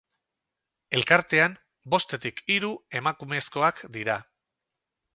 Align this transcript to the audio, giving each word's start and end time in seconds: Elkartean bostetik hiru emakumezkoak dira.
Elkartean 0.99 1.59
bostetik 1.97 2.43
hiru 2.57 2.75
emakumezkoak 3.03 3.87
dira. 3.99 4.21